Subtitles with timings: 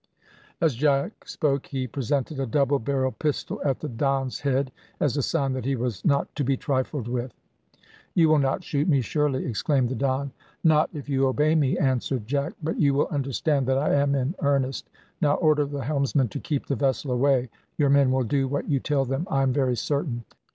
[0.59, 5.21] As Jack spoke he presented a double barrelled pistol at the Don's head, as a
[5.21, 7.31] sign that he was not to trifled with.
[8.15, 10.31] "You will not shoot me, surely!" exclaimed the Don.
[10.63, 14.33] "Not if you obey me," answered Jack; "but you will understand that I am in
[14.39, 14.89] earnest.
[15.21, 18.79] Now, order the helmsman to keep the vessel away; your men will do what you
[18.79, 20.25] tell them, I am very certain."